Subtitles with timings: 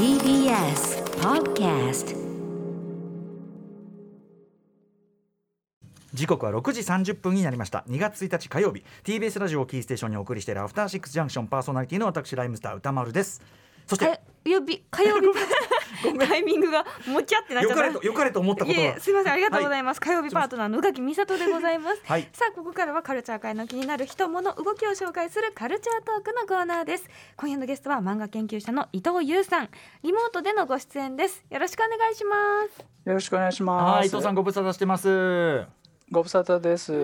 [0.00, 2.16] TBS Podcast
[6.14, 7.84] 時刻は6時30分になりました。
[7.86, 8.82] 2月1日火曜日。
[9.04, 13.42] TBS ラジオをキーステーションにお送りしているアフターシックスジャンクションパーソナリティの私ライムスター歌丸です。
[13.90, 15.26] そして火曜日火曜日。
[16.18, 17.86] タイミングがもちゃってなっちゃった。
[17.86, 18.86] よかれとよかれと思ったことは。
[18.86, 22.28] いえすみませんありがとうございます、火曜日パートナーの宇垣美里でございます、はい。
[22.32, 27.04] さあここからはカルチャー界の気になる人物動きを紹介するカルチャートークのコーナーです。
[27.36, 29.68] 今夜のゲストは漫画研究者の伊藤優さん。
[30.04, 31.44] リモートでのご出演です。
[31.50, 32.36] よろしくお願いしま
[32.72, 32.80] す。
[33.04, 33.96] よろしくお願いします。
[33.96, 35.66] はい伊藤さんご無沙汰してます。
[36.10, 36.94] ご無沙汰です。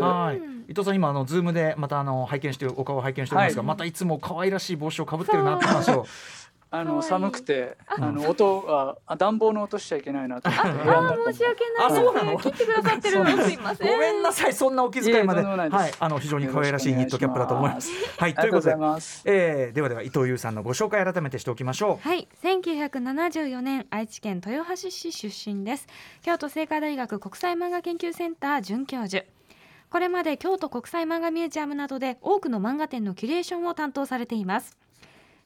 [0.68, 3.68] 伊藤さん今あのズームでまたあの拝見してお顔を拝見しておりますが、はい。
[3.68, 6.06] またいつも可愛らしい帽子をかぶってるなって話を
[6.70, 7.98] あの寒くて、あ。
[7.98, 10.68] の音があ暖房の音しちゃいけないなと思って。
[10.68, 12.38] あ申し訳ないあそうなの？
[12.38, 13.50] 切ってくださってるのす。
[13.52, 13.88] いません。
[13.88, 15.42] ごめんなさいそんなお気遣いまで。
[15.42, 17.90] はいあの非常に可愛らしいニットキャップだと思います。
[18.18, 19.22] はいとうございでます。
[19.24, 22.08] えー、ではでは伊藤優さんのご紹介改めてしておきましょう。
[22.08, 25.86] はい、1974年愛知県豊橋市出身です。
[26.22, 29.24] 京都精華大学国際漫画研究センター准教授。
[29.88, 34.76] これまで京都国際漫画ミュージアムなどで多くの漫画展のキュレーションを担当されています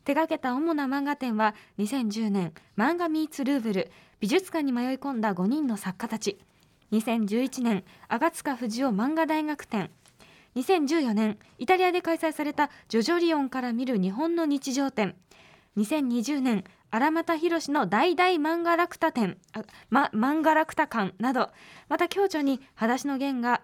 [0.05, 6.39] 手掛けた主な漫画展は2010年漫画ミーツルーブル美術館に迷い込んだ5人の作家たち。
[6.92, 9.91] 2011年赤塚不二夫漫画大学展。
[10.57, 15.15] 2014年イタリアで開催されたジョジョリオンから見る日本の日常展。
[15.77, 19.39] 2020年荒俣宏の大々漫画ラクタ展。
[19.53, 21.51] あ、ま、漫画ラクタ館など。
[21.89, 23.62] また共著に裸足の弦が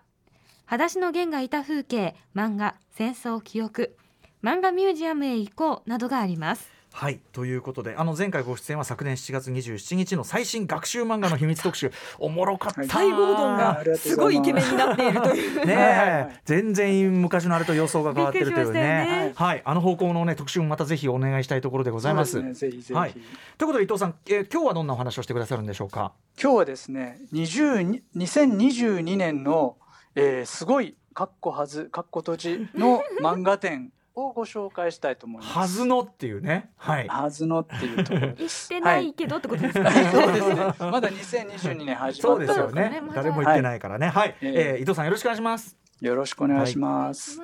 [0.66, 3.96] 裸足の弦がいた風景漫画戦争記憶。
[4.42, 6.70] 漫画ミュージアムへ行こうなどがあります。
[6.92, 11.92] はいということであの前回ご出演は昨年7月27日の最新学習漫画の秘密特集。
[12.18, 12.88] おもろかった、はい。
[12.88, 14.10] 待望丼あがす。
[14.10, 15.66] すごいイケメンになっているという。
[15.66, 18.80] ね全然昔のあれと予想が変わってるというね。
[18.80, 19.32] ね。
[19.34, 22.32] はいあの方向のね特集もまたぜひお願いしたいところでございます。
[22.32, 22.92] すね、ぜひぜひ。
[22.94, 23.12] はい。
[23.12, 23.22] という
[23.66, 26.12] ことで伊藤さん、えー今日はどんなお話をしてくださるんでしょうか？
[26.40, 29.76] 今日はですね、20 2022年の、
[30.14, 35.52] えー、すごいかっこはずかっこ閉じの漫画展をご紹介したいと思います。
[35.52, 36.70] はずのっていうね。
[36.76, 37.06] はい。
[37.06, 38.68] はずのっていうところで言っす。
[38.70, 40.56] てないけどってことですか、 そうですね。
[40.56, 42.90] まだ2022年始まったそうですよね。
[42.90, 44.08] ねまだ誰も言ってないからね。
[44.08, 45.76] はい、えええー伊藤さんよろしくお願いします。
[46.00, 47.40] よろしくお願いします。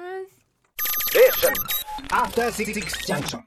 [2.10, 2.72] After Six
[3.06, 3.42] Junction.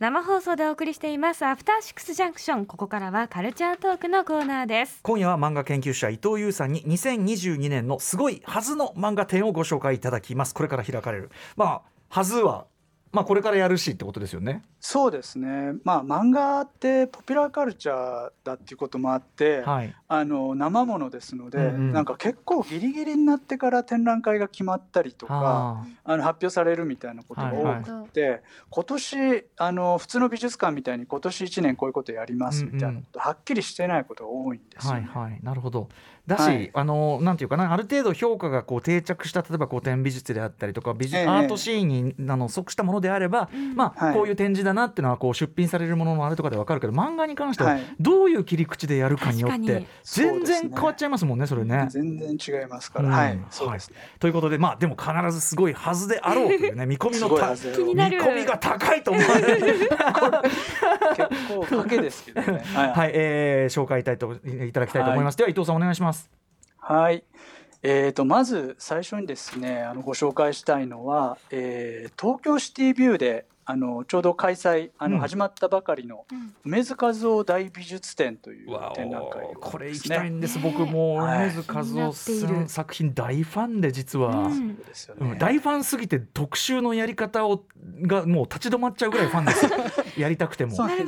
[0.00, 1.46] 生放送でお送りしています。
[1.46, 5.00] アフターシックスジャンクションここからはカルチャートークのコーナーです。
[5.02, 10.54] 今夜は漫画研究者伊藤優さんに2022年のすごいはずの漫画展をご紹介いただきます。
[10.54, 11.30] これから開かれる。
[11.56, 12.66] まあはずは
[13.10, 14.62] まあこれからやるしってことですよね。
[14.78, 15.72] そうですね。
[15.82, 19.94] まあ漫画ってポピュラーカルチャーだっていうこともあって、はい。
[20.06, 21.92] あの生ものですので、うんうん。
[21.92, 26.16] なんか結構ギリギリになってから展覧会が決まったりとか、はあ。
[26.16, 35.08] の発表されるみたいなことが多くて、今年あの普通の美術館みたいに今年1年こういうことやりますみたいなこと、はっきりしてないことが多いんですよね。
[35.12, 35.40] はいはい。
[35.42, 35.88] なるほど
[36.26, 36.70] だし、はい。
[36.72, 41.26] あのなんていうかなある程度評価がこう定着した例えば古典美術であったりとか美術、ええ。
[41.26, 44.14] アートシーンにあの即したものであれば、まあ、はい。
[44.14, 47.82] こういう展示だなっていうのはこう出品されるもののあれとかでわかるけど漫画に関してははい。
[48.00, 51.86] どういう切り口でやるかによって全然変わっちゃいますもんねそれね。
[51.90, 53.14] 全然違いますから、うん。
[53.14, 53.96] はい、そうですね。
[54.18, 59.88] ということでまあでも必ずすごいはずであろうというね 見込みの見込みが高いと思われる結
[61.48, 62.62] 構賭けですけどね。
[62.74, 62.92] はい。
[62.92, 66.13] はい、えー紹介いたいといただきたいと思います、では伊藤さんお願いします
[66.86, 67.24] はい。
[67.82, 75.20] えー、とまず最初にですねあのご紹介したいのは、えー東京シティビューであのちょうど開催あの、うん。
[75.22, 76.54] 始まったばかりのうん。
[76.64, 81.50] 梅津和夫大美術展という展覧会です、ね、これ行きたいんです、僕もはい。
[81.50, 85.30] 梅津和夫さん作品大ファンで実は、うんそうですよね。
[85.32, 87.64] うん大ファンすぎて特集のやり方を
[88.02, 89.66] がもう立ち止まっちゃうぐらいファンです。
[90.20, 90.76] やりたくても。
[90.76, 91.04] はい。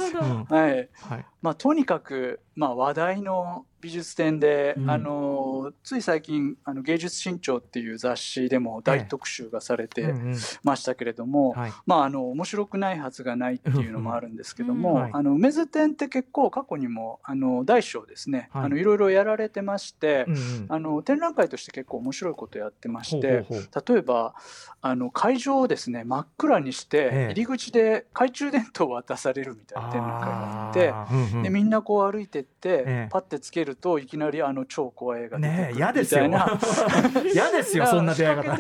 [0.49, 1.27] はい。
[1.43, 4.91] まあ、とにかく、まあ、話題の美術展で、うん。
[4.91, 10.37] あのつい最近あの芸術新潮っていう雑誌でも大特集がされてうんうん。
[10.65, 11.73] ましたけれども、はい。
[11.87, 18.63] まあ、あの面白くないはずがないっていうのもあるんですけども、あの梅津展って結構過去にもあの大小ですね、はい。
[18.65, 20.67] い、あのいろいろやられてまして、うんうん。
[20.69, 24.35] あの展覧会として結構面白いことやってましてほうほうほ例えば
[24.81, 27.25] あの会場をですね真っ暗にして、ええ。
[27.27, 30.89] 入り口で懐中電灯を渡されるみたいな展覧会があって。
[30.89, 31.15] あー。
[31.15, 31.43] うんうん。
[31.45, 33.09] でみんなこう歩いてって、ええ。
[33.11, 36.27] パッてつけるといきなりあの超怖い映画出てくるねえ嫌ですよ。
[37.33, 38.57] 嫌ですよそんな出会い方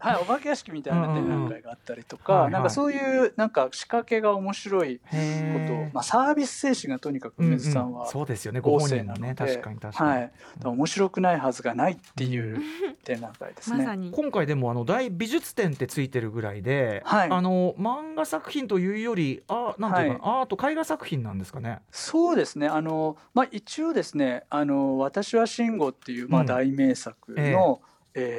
[0.00, 10.32] はい、お化け屋敷みたいな展覧会があったりとか、うんうんうんなんかそういうなんか仕掛けが面白いことまあ、サービス精神がとにかく梅津さんは、そうですよねご旺本人ので、確かに確かに、はい、
[10.64, 12.60] 面白くないはずがないっていう
[13.04, 13.78] 展覧会ですね。
[13.78, 14.10] まさに。
[14.10, 21.80] 今回でもあの大美術展ってついてるぐらいで、はいあの漫画作品というよりあなんていうかな、アート絵画作品なんですかね。
[21.90, 22.68] そうですね。
[22.68, 26.46] あの、まあ、一応ですね「あの私は慎吾」っていう、まあ、うん。
[26.46, 27.90] 大名作の、えー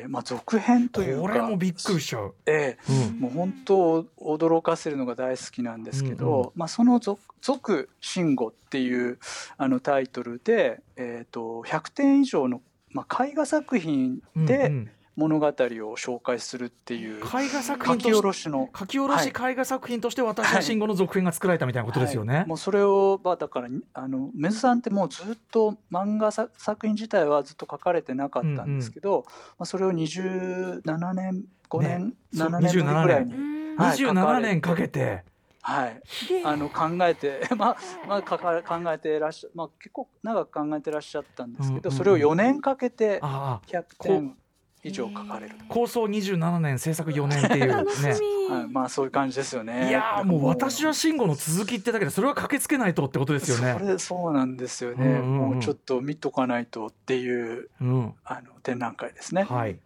[0.10, 2.36] まあ、続編というこかれもびっくりしちゃう。
[2.46, 2.96] えうん。
[2.96, 6.50] ーもう本当驚かせるのが大好きなんですけど、うんうん。
[6.56, 9.18] まあ、その続「続慎吾」っていう
[9.58, 17.18] あのタイトルで、えー、と100点以上の、まあ、絵画作品うんでうん物語を紹介するっていう。
[17.20, 18.70] 絵画作書き下品としろしの。
[18.78, 22.36] 書き下ろし絵画作品として私は慎吾の続編が作られたみたいなことですよね。
[22.36, 22.48] はい。
[22.48, 29.26] もうそれをまあだからあのメズさんってもうずっと漫画さ作品自体はずっと書かれてなかったんですけど、
[29.58, 33.52] まあ、それを27年5年、そう7年ぶりぐらいに、うんはい
[33.98, 35.24] 27年かけて、
[35.62, 36.02] はい、
[36.44, 37.78] あの考えて まあ
[38.08, 41.98] まあかか考えてらっしゃまあ結構長く考えてらっしゃったんですけど、うんうんうん。
[41.98, 43.68] それを4年かけてああ。
[43.68, 44.38] 100点
[44.84, 45.66] 以上書かれると。
[45.66, 47.84] 構想27年制作4年っていうね。
[48.50, 49.90] み、はい、まあそういう感じですよね。
[49.90, 53.78] いやーもう私は慎吾の続きってだけでそれは駆けつけないとってことですよそね。
[53.80, 59.44] れそうなんですよね、うんうんうんもうちょっと見とかないとっていううん、あの展覧会ですね。
[59.44, 59.78] はい。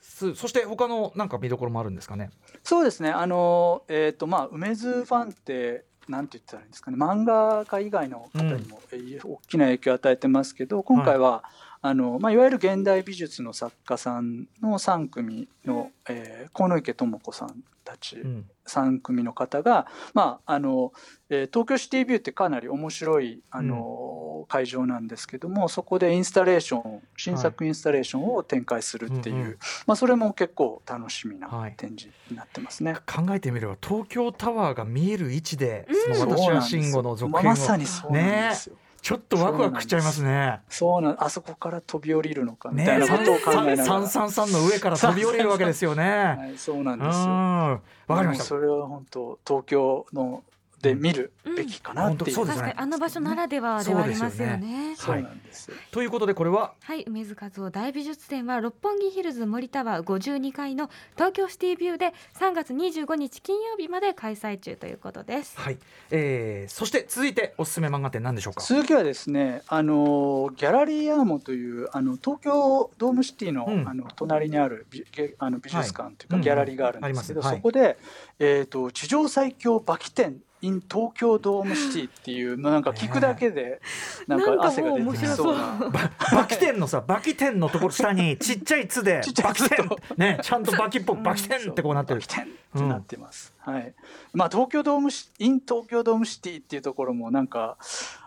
[0.00, 2.30] すそして他のなんか見どころもあるんですかね？
[2.62, 11.44] そうですねあのえっ、とまあ梅津ファンってなんて言ったらいいんですかね漫画家以外の方にも、えー大きな影響を与えてますけど今回は、
[11.84, 18.50] あのまあ、いわゆる現代美術の作家さんの3組の、えー鴻池智子さんたちうん。
[18.64, 20.92] 3組の方が、まああの
[21.28, 29.58] えー東京シティビューってかなり面白いあの、会場なんですけどもそこでインスタレーション新作インスタレーションを展開するっていう、うんうん。
[29.86, 31.74] まあ、それも結構楽しみなはい。
[31.76, 32.94] 展示になってますね。
[33.06, 36.16] 考えてみれば東京タワーが見える位置で、うん。
[36.16, 38.76] その私は慎吾の続編をままさにそうなんですよ。
[39.02, 40.60] ちょっとワクワクしちゃいますね。
[40.68, 46.04] そうなんあそこから飛び降りるのかみねたいなことを考えながら、三三三の上から飛び降りるわけですよね。
[46.38, 47.82] はい、そうなんうん、ですよ。
[48.06, 48.44] わかりました。
[48.44, 50.44] それは本当東京の
[50.82, 52.36] で見るべきかなっていう。
[52.36, 52.60] うんうですね。
[52.60, 54.94] 確かにあの場所ならではではありますよね。
[54.96, 55.76] そうなんですよ。
[55.90, 56.74] ということでこれは？
[56.82, 65.58] はい、梅津和夫大美術展は六本木ヒルズ森タワー52階の東京シティビューで3月25日金曜日まで開催中ということです。
[65.58, 65.78] はい、
[66.10, 68.60] えー、そして続いておすすめ漫画展何でしょうか？
[68.60, 73.88] 続きはですね、あのギャラリーアーモというあの東京ドームシティの,、うん。
[73.88, 76.44] あの隣にある美げあの美術館というか、はい。
[76.44, 77.98] ギャラリーがあるんですけど、うんうんそこで、
[78.38, 83.80] えー、と地上最強バキ展 in 東京ドームシティっていうのなんか聞くだけで
[84.26, 85.90] なんか汗が出てきそうな。
[85.90, 92.34] ババキ天のさバキ天のところ下に ちっちゃい「つ」でちっちゃいバキ天とねちゃんとバキっぽくバキ天ってこうなってるバキ。
[92.34, 92.46] テンっ
[92.78, 93.52] てなってます。
[93.58, 93.94] はい。
[94.32, 97.76] まあ東京ドームシ in 東京ドームシティっていうところもなんか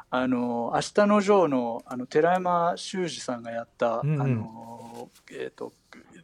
[0.10, 4.22] あの明日のジョーのあの寺山修司さんがやった、うんうん。
[4.22, 5.74] あのえっ、と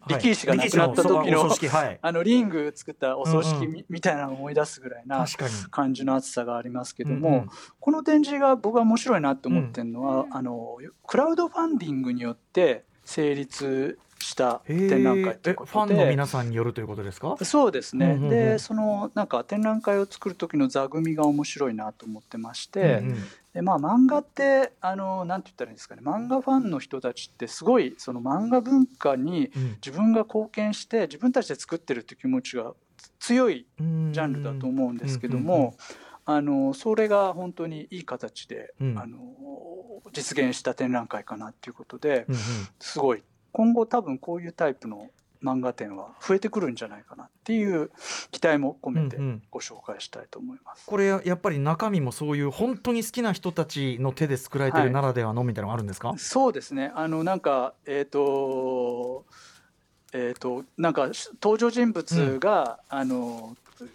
[0.01, 0.23] はい。
[0.23, 1.99] 力士が亡くなった時のはい。
[2.01, 5.25] あのリング作ったお葬式み,、うんうみたいなのを思い出すぐらいな。
[5.69, 7.49] 感じの熱さがありますけども、うんうん。
[7.79, 10.35] この展示が僕が面白いなと思ってるのは、うん。
[10.35, 15.71] あのクラウドファンディングによって成立した展覧会ということで。
[15.71, 17.35] えファンの皆さんによるということですか？
[17.43, 18.29] そうですね、うんうんうん。
[18.29, 23.15] でそのなんか展覧会を作る時の座組が面白いなと思ってまして、うんうん。
[23.53, 26.01] でまあ漫画ってあのなんて言ったらいいんですかね。
[26.05, 29.63] 漫画ファンの人たちってすごいその漫画文化にうん。
[29.85, 32.73] 自分が貢献して自分たちで作ってるって気持ちが
[33.19, 35.75] 強いうんジャンルだと思うんですけどうんうんも、
[36.25, 38.97] あのそれが本当にいい形で、うん。
[38.97, 39.17] あの
[40.13, 42.39] 実現した展覧会かなっていうことでうんうん。
[42.79, 45.09] すごい今後多分こういうタイプの
[45.43, 47.89] 漫画展は増えてくるんじゃないかなっていう
[48.29, 49.41] 期待も込めてうんうん。
[49.49, 50.85] ご紹介したいと思います。
[50.85, 56.13] これやっぱり中身もそういう本当に好きな人たちの手で作られてるはいならではのみたいなのがあるんですか？
[56.17, 56.91] そうですね。
[56.95, 59.25] あのなんかえっ、と
[60.13, 61.09] えっ、となんか
[61.41, 63.85] 登場人物が、あのこ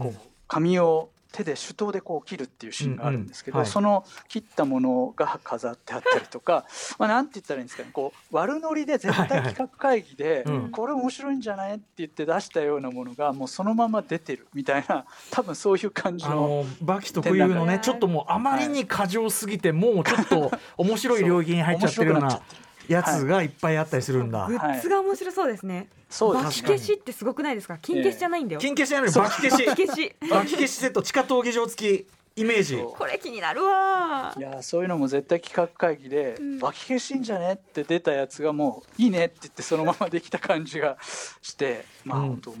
[0.00, 0.08] うん。
[0.08, 0.14] う
[0.48, 3.64] 紙を手で手刀でこう切るっていうシーンがあるんですけど、うんうん。
[3.64, 3.72] はい。
[3.72, 6.64] その切ったものが飾ってあったりとか
[6.98, 10.70] まあなんて言ったらいいんですかねこう悪ノリで絶対企画会議で、 うん。
[10.70, 16.36] これ面白いんじゃないって言って出したようなものがもうそのまま出てるみたいな 多分そういう感じあの。
[16.36, 22.40] のバキ特有のねちょっともうあまりに過剰すぎてもうちょっと面白い領域に入っちゃってるような
[22.88, 23.46] やつがい。
[23.46, 24.46] っぱいあったりするんだ。
[24.46, 25.88] グッズが面白そうですね。
[26.10, 26.44] そうです。
[26.44, 27.78] バキ消しってすごくないですか？
[27.80, 28.60] 金消しじゃないんだよ。
[28.60, 29.66] 金消しじゃないバキ消し。
[29.66, 30.14] バキ消し。
[30.30, 32.06] バキ消しセット地下闘技場付き
[32.40, 32.76] イメージ。
[32.76, 34.34] これ気になるわ。
[34.36, 40.96] いやそういうのも絶対企画会議でうん「脇消しんじゃね?」って出たやつがもう「いいね」って言ってそのままできた感じが
[41.42, 42.28] してまあうん。
[42.28, 42.54] 本当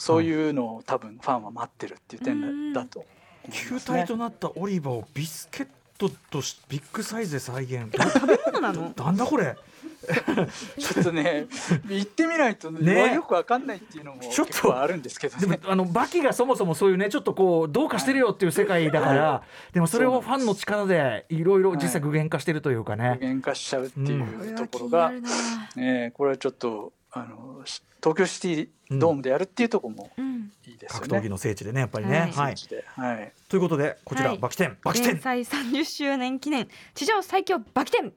[0.00, 3.08] そういうのを多分ファンは待ってるっていう点だだと思
[3.52, 3.98] い球ますね。
[3.98, 7.90] 体となったオリバーをビスケットとしビッグサイズで再現。
[7.92, 8.92] 食べ物なの？
[8.96, 9.56] なんだこれ。
[10.78, 11.46] ちょっとね
[11.88, 14.80] 行ってみないとねよくわかんないっていうのもちょっと。
[14.80, 15.60] あるんですけどでもね。
[15.66, 25.28] あのバキがそもそもそういうねちょっとこうどうかしてるよっていう世界だから、でもそれをファンの力でいろいろ実際具現化してるというかね、具現化しちゃうっていうところが、なるな
[25.76, 30.52] ね、これはちょっとあのし東京シティドームでやるっていうところもうん。
[30.66, 31.08] いいですよね。
[31.08, 32.30] 格闘技の聖地でねやっぱりね。
[32.34, 32.54] はい。
[32.96, 34.38] はい、ということでこちら、はい。
[34.38, 36.68] バキ天バキ天連載30周年記念。
[36.94, 38.12] 地上最強バキ天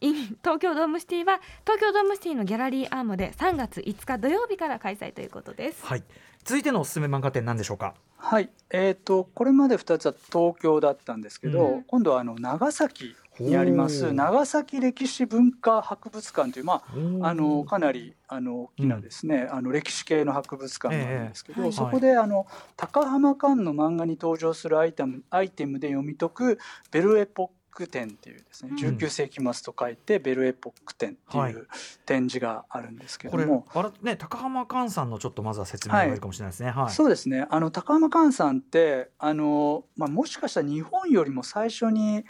[0.00, 5.84] in 東京ドームシティは東京ドームシティのギャラリーアームで3月5日土曜日から開催ということです。
[5.84, 6.02] はい。
[6.44, 7.94] 続いてのおすすめ漫画展なんでしょうか？
[8.16, 11.82] はい、えー、とこれまで2つは東京だったんですけど、うん。
[11.84, 14.12] 今度はあの長崎にありまほすう。
[14.12, 16.82] 長崎歴史文化博物館という、ま
[17.22, 21.72] あ、あのかなりあの大きなですね、あの歴史系の博物館があるんですけど、ええはい。
[21.72, 26.58] そこであの高浜館の漫画に登場するアイテムアイテムで読み解く
[26.90, 28.96] ベルエポック展っていうですね、うん。
[28.96, 31.52] 19世紀末と書いてベルエポック展ってはい。
[31.52, 31.66] いう
[32.06, 36.70] 展示があるんですけこれども、あらね高浜寛さんのちょっとまずは説明がいるかもしれないですね。
[36.70, 36.90] はい。
[36.90, 37.46] そうですね。
[37.50, 42.24] あの高浜寛さんってあの、まあ、もしかしたら日本よりも最初に、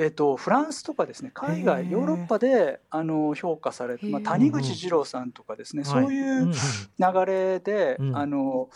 [0.00, 6.54] えっとフランスとかですね海へ外ーヨーロッパであの評価されて、まあ、谷口二郎さんとかですね、そういんう
[6.98, 8.16] 流れで、うん。
[8.16, 8.70] あの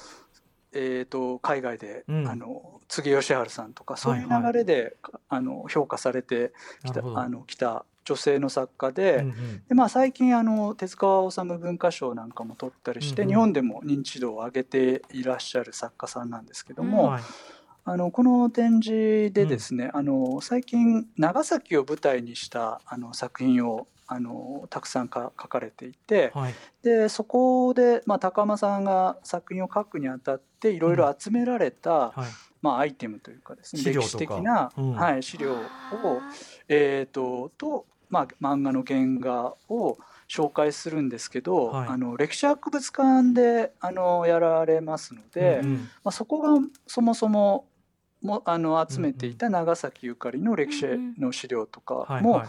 [0.77, 2.29] えー、と海外で、うん。
[2.29, 4.97] あの柘義治さんとかそういう流れで、
[5.31, 6.53] あの評価されて
[6.85, 9.17] きたあの来た女性の作家で。
[9.17, 9.63] うんうん。
[9.67, 13.33] でまあ、最近あの手塚治虫文化賞なんかも取ったりして、うんうん。
[13.33, 17.23] 日本でも認知度を上げていらっしゃる作家さんなんですけども、はい
[17.87, 26.55] あのこの展示でですね、あの最近長崎を舞台にしたあの作品をあのたくさんか書かれていてはい。
[26.83, 32.21] でそこで、まあ、高間さんが作品を書くにあたっていろいろ集められた、はい。
[32.63, 34.93] まあ、アイテムというかですね歴史的な、うん。
[34.95, 35.59] はい、資料を、
[36.69, 39.99] えー、とと、まあ、漫画の原画を
[40.29, 41.89] 紹介するんですけど、はい。
[41.89, 45.75] あの歴史博物館であのやられますので、うん。
[46.03, 47.67] まあ、そこがそもそも
[48.25, 50.87] もあの集めていた長崎ゆかりの歴史
[51.19, 52.43] の資料とかも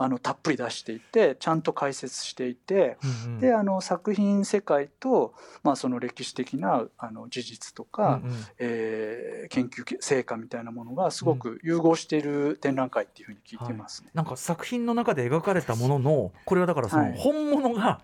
[0.00, 3.40] あのたっぷり出していてちゃんと解説していてうんうん。
[3.40, 8.36] であの作品世界と、まあ、その歴史的なあの事実とか、うんうん。
[8.58, 14.10] えー研究成果みたいなものがすごく融合している展覧会っていうふうに聞いてますね。
[14.14, 17.14] なんか作品の中で描かれたもののこれはだからそのはい。
[17.16, 18.00] 本物が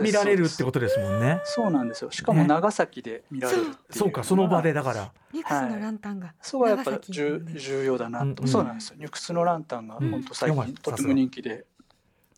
[0.00, 1.40] 見られるってことですもんね。
[1.44, 2.10] そうなんですよ。
[2.10, 3.76] しかもね長崎で見られるっていう。
[3.90, 5.12] そうかその場でだから。
[5.32, 6.32] ニクスのランタンが。
[6.40, 8.38] そこがやっぱ重重要だなと、うん。
[8.40, 10.10] うんそうなんですよ「ニュクスのランタン」がうん。
[10.10, 10.64] 本当最うん。
[10.64, 11.66] 近とても人気で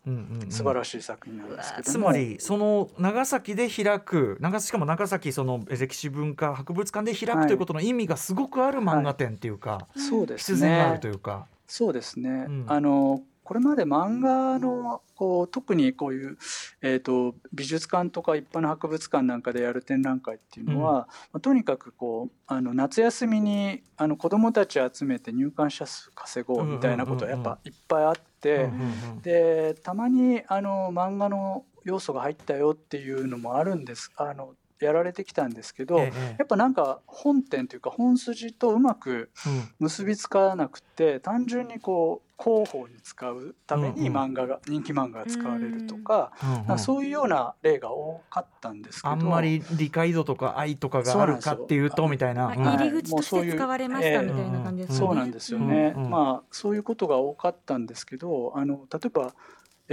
[0.05, 0.51] うんうんうん。
[0.51, 7.55] 素晴らしい作品なんですけども、つまりその長崎で開く長しかも長崎その歴史文化博物館で開くはいとい。
[7.55, 11.47] うことの意味がすごくある漫画展っていうか、そうです必然があるねというか。
[11.67, 12.65] そうですね、うん。
[12.67, 13.21] あの
[13.51, 16.37] これまで漫画のこう特にこういう、
[16.81, 29.21] えー、と美術館とか一般の博物館なんかでやる展覧会っていうのは、まあとにかくこうあの夏休みにあの子どもたち集めて入館者数稼ごうみたいなことはやっぱいっぱいあって、うんうんうん。
[29.21, 34.13] でたまにあの漫画の要素が入ったよっていうのもあるんです。
[34.15, 34.53] あの
[34.85, 39.69] やられてきたんですけど、ええやっぱなんか本点というか本筋とうまくうん。
[39.79, 44.17] 結びつかなくて単純にこう広報に使うためにうんうん。
[44.17, 46.79] 漫画が、人気漫画が使われるとか,、うんうん。
[46.79, 49.09] そういうような例が多かったんですけど。
[49.09, 52.45] あんまり理解度とか愛とかがあるかっていうとみたいな。
[52.45, 52.63] まあうん。
[52.63, 55.07] 入り口として使われましたみたいな感じですよね。
[55.07, 56.09] そうなんですよね、うんうん。
[56.09, 59.33] まあそういうことが多かったんですけどあの例えば、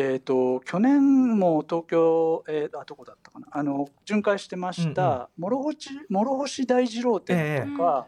[0.00, 3.49] えー、と去年も東京、えーあどこだったかな。
[3.50, 8.07] あの巡回してました諸星諸星大二郎展とか、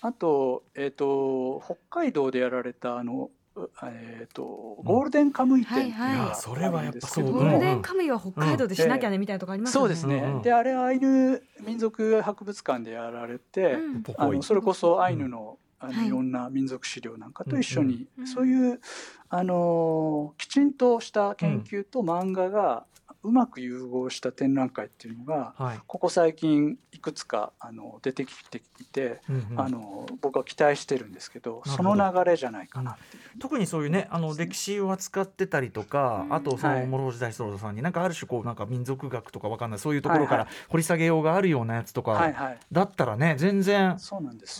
[0.00, 4.42] あと,、えー、と北海道でやられたあの、うえー、と
[4.82, 6.18] ゴールデンカムイ展っていうのはいはい。
[6.18, 9.82] がいやそれはやっぱそうゴールデンカムイは北海道でしなきゃねみたいなとこありますよね。
[9.82, 10.42] そうですね、うんうん。
[10.42, 14.02] であれはアイヌ民族博物館でやられて、うん。
[14.16, 15.96] あのそれこそアイヌの,、あはい。
[15.96, 18.26] のいろんな民族資料なんかと一緒に、うんうん。
[18.28, 18.80] そういう、
[19.28, 22.84] あのーきちんとした研究と漫画が
[23.22, 25.78] うまく融合した展覧会っていうのがはい。
[25.86, 29.60] ここ最近いくつかあの出てきていて、うんうん。
[29.60, 32.96] あの僕は期待してるんですけどその流れじゃないかな
[33.38, 36.86] 特にそういうねあの歴史を扱ってたりとか、あとそのはい。
[36.86, 40.52] 諸星大輔さんになんかある種こうなんか民族学とかわかんないそういうところからはい。
[40.68, 42.58] 掘り下げようがあるようなやつとかはいはい。
[42.72, 43.96] だったらね全然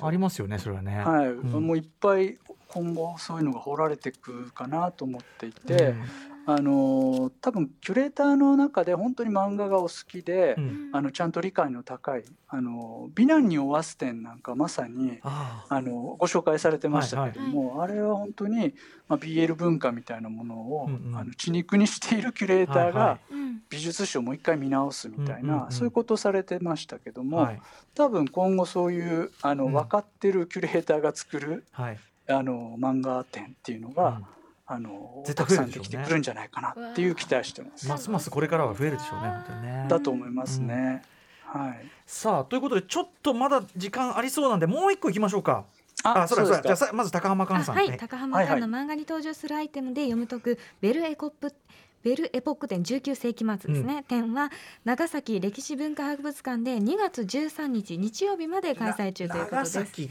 [0.03, 0.99] ありますよねそれはね。
[0.99, 1.67] はい、うん。
[1.67, 2.39] もういっぱい
[2.69, 6.05] 今後そういうのが掘られていくかなと思っていて、うん
[6.47, 10.91] あの多分キュレーターの中で本当に漫画がお好きで、うん。
[10.93, 18.75] あのちゃんと理解の高いあの美男におわす展なんかまさにああのご紹介されてましたけれども、あれは本当に、
[19.09, 21.17] まあ、BL 文化みたいなものを、うんうん。
[21.17, 27.63] あの血肉にしているキュレーターはいはがうん美術史をもう一回見直すみたいな、うんうんうんそういうことをされてましたけども、はい。
[27.95, 29.73] 多分今後そういうあの、うん。
[29.73, 31.99] 分かってるキュレーターが作るはい。
[32.29, 34.40] あの漫画展っていうのが、うん
[34.73, 37.89] あの絶たくさん対増えるできてくるんじゃないかなっていう期待してます。
[37.89, 39.87] ますますこれからは増えるでしょうね本当にね。
[39.89, 41.03] だと思いますね。
[41.45, 41.87] はい。
[42.07, 45.65] さあということでちょっとまだ時間ありそうなんでもう一個いきましょうか。
[46.05, 47.75] あそうだそうだじゃあまず高浜あ寛さん。
[47.75, 51.53] はい、高浜はいはい館の漫画に登場するアイテムで読み解くベルエコップ
[52.03, 54.51] ベルエポック展19世紀末ですね、展は
[54.85, 60.11] 長崎歴史文化博物館で2月13日日曜日まで開催中ということです長崎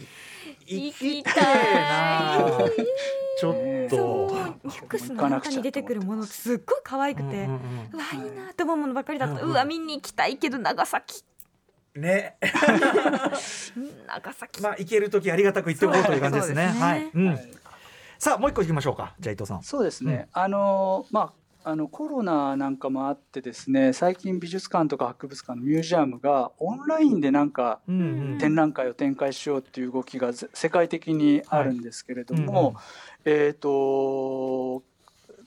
[0.67, 2.69] 行行ききたたい。
[3.39, 3.96] ちょっねと。
[3.96, 7.50] そうミックスの中に出てくるものすっごい可愛くて、うんうんうん
[7.93, 11.24] うわいいなと思うものばっかりだった、うんうんうわ見に行きたいけど長崎
[11.96, 12.46] ね、う
[13.79, 16.67] ん長崎、まあ行ける時ありがたく言っておこうという感じですね。
[16.67, 17.10] ねはい。
[17.15, 17.51] うんはい
[18.19, 19.15] さあもう一個行きましょうか。
[19.17, 19.63] じゃあ伊藤さん。
[19.63, 20.27] そうですね。
[20.34, 28.38] あのまああのコロナなんかもあってですね最近美術館とか博物館のミュージアムがオンラインでなんかうんうん。
[28.39, 32.75] 展覧会を展開しようっていう動きがぜ世界的にあるんですけれども、
[33.25, 34.84] えっ、と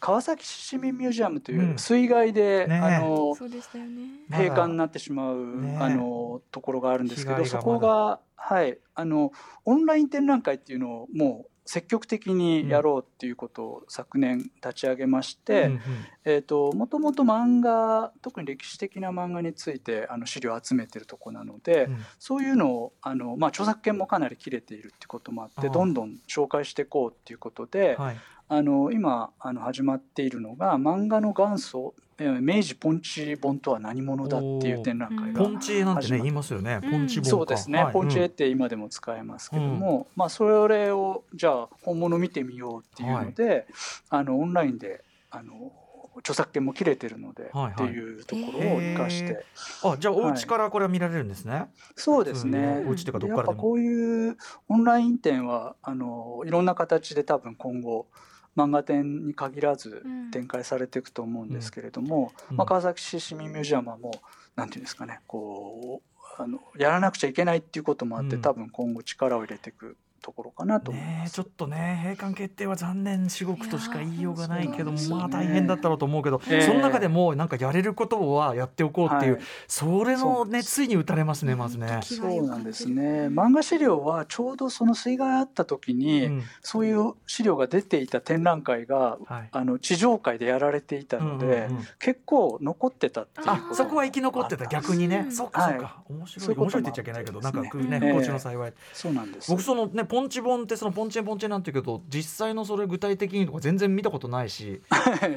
[0.02, 2.78] 川崎市民ミュージアムという水害で、ねえ。
[2.78, 4.02] あのそうでしたよね。
[4.28, 9.32] まだ閉館になってしまう、ねあのところがあるんですけどそこがはいあの
[9.64, 15.80] オンライン展覧会っていうのをもう積極的にやろうっていうことを昨年立ち上げまして、うんうん
[16.24, 21.98] えー、ともともと漫画特に歴史的な漫画についてあの資料を集めてるとこなので、うん。
[22.18, 28.16] そういうのをあの、まあ、著作権もかなり切れているってこともあってどんどん紹介していこうっていうことで、はい。
[28.48, 36.80] あの今あの始まっているのが漫画の元祖えー明治ポンチ本とは何者だっていう展覧会がポンチエなんてね言いますよね。
[36.82, 36.90] うん。
[36.90, 37.30] ポンチ本か。
[37.30, 37.92] そうですね、はい。
[37.92, 43.66] ポンチエっうんて今でも使えますけども、まあ、それをじゃあ本物見てみようっていうので、
[44.10, 45.72] あのオンラインであの
[46.18, 47.72] 著作権も切れてるので、はいはい。
[47.72, 49.44] っていうところを生かして、
[49.82, 51.66] あじゃあお家からこれは見られるんですね。
[51.96, 53.44] そうですね、うんお家っていうかどっからでも。
[53.44, 54.36] でやっぱこういう
[54.68, 58.06] オンライン展はあのいろんな形で多分今後
[58.56, 60.30] 漫画展に限らずうん。
[60.30, 62.56] 展開されていくと思うんですけれども、うん。
[62.56, 64.20] まあ、川崎市市民ミュージアムはもう
[64.56, 66.02] なんていうんですかねこ
[66.38, 68.42] うあのやらなくちゃいけないっていうこともあって、うん。
[68.42, 71.12] 多分今後力を入れていくところかなと思います。
[71.12, 75.00] ねえちょっとね閉館決定は残念至極としか言いようがないけどもい。
[75.00, 76.60] やーそうまあ大変だったろうと思うけど、ええ。
[76.62, 79.42] その中でもなんかやれることはやっておこうっていう、はい。
[79.66, 82.00] それのねついに打たれますねまずね。
[82.02, 83.26] そうなんですね。
[83.26, 86.42] 漫画資料はちょうどその水害あった時に、うん。
[86.60, 89.48] そういう資料が出ていた展覧会がはい。
[89.50, 91.86] あの地上界でやられていたので、うんうんうん。
[91.98, 94.66] 結構残ってたっていうあことそこは生き残ってた。
[94.66, 95.32] 逆にね、うん。
[95.32, 96.44] そうかそうか、面白い。
[96.44, 96.56] そうい。
[96.56, 99.50] うことも面白いって言っちゃいけないけどなんかねうん不幸中の幸い、そうなんです。
[99.50, 104.82] 僕そのねポンチ本ってそのポンチェポンチェなんて言うけど実際のそれ具体的にとか全然見たことないし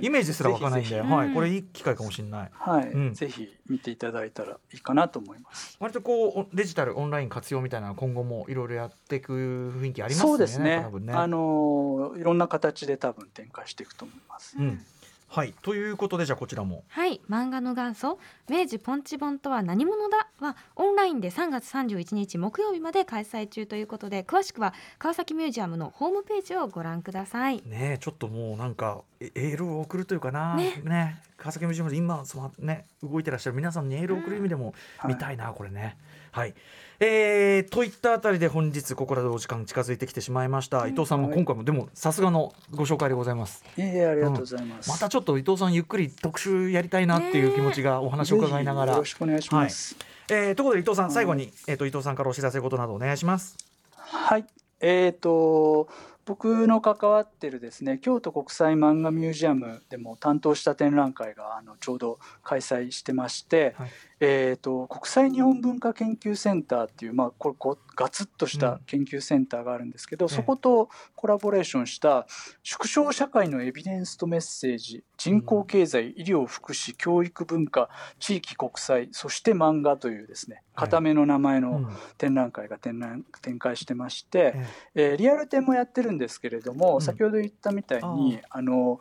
[0.02, 2.52] イメージすらわかんないんで、はい、うんこれいい機会かもしれない。
[2.52, 5.78] はい、うんぜひ見ていただいたらいいかなと思います。
[5.80, 9.32] 割とこうおデジタルオンライン活用みたいなの今後もいろいろやっていく
[9.78, 10.30] 雰囲気ありますね。
[10.30, 11.14] そうですね多分ね。
[11.14, 14.58] あのいろんな形で多分展開していくと思います。
[14.60, 14.86] うん
[15.28, 15.54] はい。
[15.64, 16.84] ということでじゃあこちらも。
[16.88, 17.20] はい。
[17.30, 20.30] 漫画の元祖明治ポンチ本とは何者だ？
[20.40, 27.58] はオンラインで3月31日木曜日まで開催中ということで詳しくは川崎ミュージアムのホームページをご覧ください。
[27.66, 30.56] ねえちょっともうなんかエエールを送るというかな。
[30.56, 30.82] ね。
[30.84, 31.22] ね。
[31.38, 35.98] 川崎ミュージアムで今そのね動いてらっしゃる皆さんにエールを送る意味でもはい見たいな、これね。
[36.32, 36.54] はい、
[37.00, 43.64] えー、といったあたりで本日ここらでお時間近づいてきてしまいました、伊藤さんもはい今回もでもさすがのご紹介でございます。
[43.78, 44.90] いえありがとうございます。
[44.90, 48.94] またちょっと伊藤さんゆっくり特集やりたいなっていう気持ちがお話を伺いながら。
[48.94, 49.96] よろしくお願いします。
[50.30, 53.58] えーということで伊藤さん最後に、えー、と伊藤さんからお知らせことなどお願いします。
[53.96, 54.46] はい、
[54.80, 55.88] えー、と
[56.26, 72.26] 僕の関わってるですね京都国際漫画ミュージアムでも担当した展覧会があのちょうど開催してまして、はいえーと、国際日本文化研究センターっていう、まあ、これこガツッとした研究センターがあるんですけど、うん、そことコラボレーションした
[72.64, 84.56] 縮小社会のエビデンスとメッセージ人口経済、医療福祉教育文化地域国際そして漫画というですね固めの名前の展覧会が展覧展開してまして、
[84.94, 89.00] えー、リアル展もやってるんですけれども、先ほど言ったみたいにあの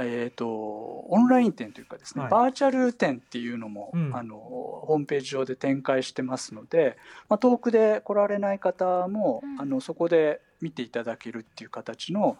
[0.00, 6.96] えーと、オンライン店というかですね、はい、バーチャル店っていうのも、うん、あのホームページ上で展開してますので、
[7.28, 12.36] まあ、遠くで来られない方も、うん、あのそこで見ていただけるっていう形の、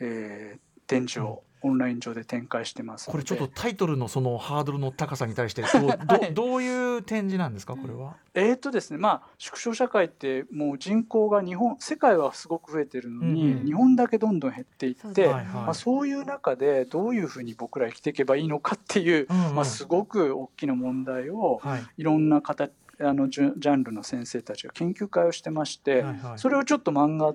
[0.00, 8.16] えー、展示をオンライン上で展開してますこれちょっとタイトルのそのハードルの高さに対してどう はい、どういう展示なんですかこれは？
[8.34, 27.34] えっとですねまあ縮小社会ってもう人口が日本世界はすごく増えてるのに、うん、日本だけどんどん減っていってそう,、まあ、そういう中でどういうふうに僕ら生きていけばいいのかっていう、うんうん、まあ、すごく大きな問題を、はい、いろんな形あのジャンルの先生たちが研究会をしてまして、はいはい、それをちょっと漫画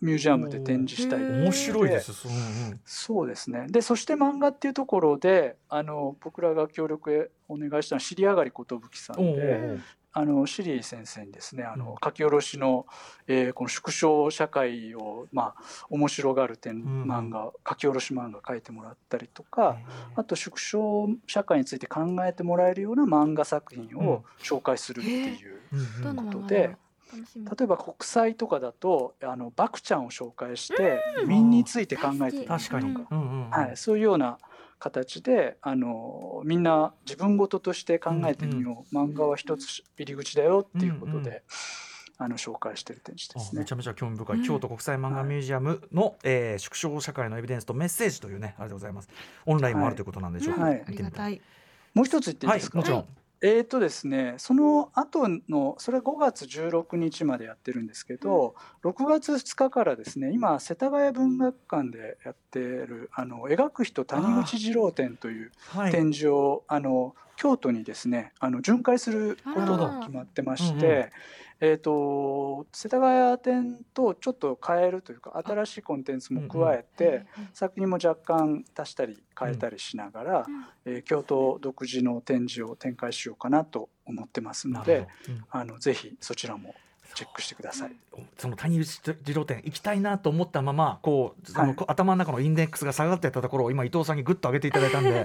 [0.00, 2.34] ミュージアムで展示したり面白いです、うん
[2.70, 3.66] うん、そうですね。
[3.68, 9.78] でそして漫画っていうところであの僕らが協力お願いしたのは尻上がり寿さんで
[10.12, 12.86] あのシリー先生にですねあの書き下ろしの、
[13.28, 19.76] えー、この縮小社会をまあ面白がる点漫画、うん、書き下ろし漫画書いてもらったりとか、
[20.16, 25.60] あと縮小社会について考えてもらえるような漫画作品を紹介するっていう
[26.32, 26.76] ことで。
[27.12, 32.94] 例えば国際とかだとあのバクちゃんを紹介して移民について考えてみる確かに、
[33.50, 34.38] はい、そういうような
[34.78, 41.18] 形であのみんな自分事として考えてみよう、うんうん、漫画は一つ入り口だよっていうことで。
[41.18, 41.40] うんうん
[42.22, 43.60] あの紹介してる展示ですね。
[43.60, 49.08] めちゃめちゃ興味深い、うん、京都国際漫画ミュージアムの、はい、えー、縮小社会のエビデンスとメッセージというねあれでございます。
[49.46, 50.64] オンラインもあるということなんでしょうか。
[50.64, 50.70] は
[51.30, 51.40] い。
[51.94, 52.80] もう一つ言っていいですか？
[52.80, 53.06] はい、もちろん。
[53.42, 65.52] えーとですね、その後のそれは5月16日までやってるんですけど、うん、6月2日からですね今世田谷文学館でやってるあの描く人谷口二郎展という
[65.90, 71.10] 展示をあ、はい、あの京都にですねあの巡回することが決まってまして、
[71.58, 77.24] えーと、世田谷店とちょっと変えるというか新しいコンテンツも加えて、うんうん、
[77.54, 86.74] 作品も若干足したり変えたりしながら、うん、えー、京都独自の展示を展開しようかなと思ってますので、うん、あのぜひそちらも
[87.20, 87.92] チェックしてください。
[88.38, 95.22] その谷口二郎店行きたいなと思ったままこう、はい、の頭の中のインデックスが下がってたところを今伊藤さんにぐっと上げていただいたんで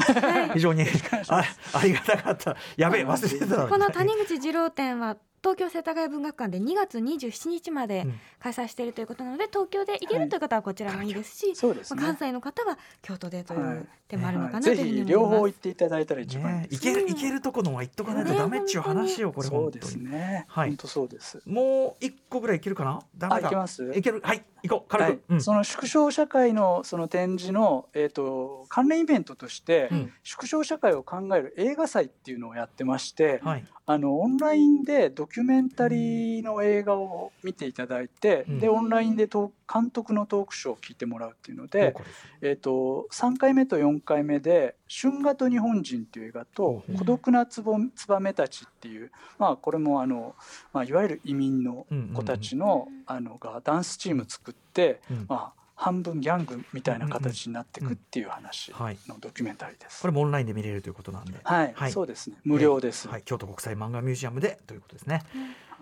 [0.53, 0.84] 非常に
[1.29, 2.58] あありがたかった。
[2.75, 8.08] やべえ忘れてたこの谷口二郎店は東京世田谷文学館で2月27日まで
[8.39, 15.12] 開催しているということなので、東京で行けるという方はこちらもいいですし、はいすね、関西の方は京都でという手もあるのかなというふうに思います。
[15.12, 20.45] 両方行っていただいたら一番いい、ね、行ける行けるところは行っとかないとダメっちゅう話よこれそうですね。
[20.47, 20.69] はい。
[20.69, 21.39] 本当そうです。
[21.45, 23.03] もう一個ぐらいいけるかな？
[23.15, 23.47] ダメだ。
[23.47, 23.93] いけます？
[23.93, 24.21] いける？
[24.23, 24.43] はい。
[24.63, 41.95] 行こう軽く、はいうん、その縮小社会のその展示の、えーと、関連イベントとして、うん、縮小社会を考える映画祭っていうのをやってまして、はい、あのオンラインでドキュメンタリーの映画を見ていただいて、うん、でオンラインで監督のトークショーを聞いてもらうっていうので、
[42.41, 50.36] えーと、3回目と4回目で「春画と日本人」っていう映画と「孤独なつぼツバメたち」っていう、まあ、これもあの、
[50.74, 58.72] まあ、いわゆる移民の子たちの,、あのがダンスチーム作って、まあ半分ギャングみたいな形になっていくっていう話
[59.08, 60.02] のドキュメンタリーです。
[60.02, 61.34] これもオンラインで見れるということなんで。
[61.44, 62.38] はい、はい、そうですね。
[62.44, 63.24] 無料です、はい。
[63.24, 65.22] 京都国際漫画ミュージアムでということですね。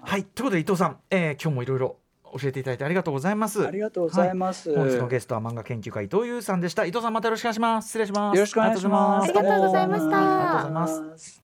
[0.01, 1.97] はい、ということで伊藤さん、えー、今日もいろいろ
[2.39, 3.65] 教えていただいてありがとうございます。
[3.65, 4.69] ありがとうございます。
[4.69, 6.85] はい、本日のゲストは漫画研究家伊藤優さんでした。
[6.85, 7.87] 伊藤さんまたよろしくお願いします。
[7.89, 8.35] 失礼します。
[8.35, 9.29] よろしくお願いします。
[9.29, 10.17] ありがとうございました。
[10.17, 11.41] ありがとうございます。